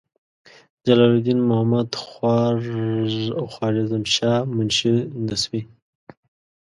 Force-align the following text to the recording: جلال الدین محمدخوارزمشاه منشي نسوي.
جلال 0.85 1.11
الدین 1.17 1.39
محمدخوارزمشاه 1.49 4.37
منشي 4.55 4.91
نسوي. 5.25 5.61